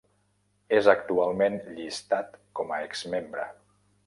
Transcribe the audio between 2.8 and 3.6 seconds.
exmembre.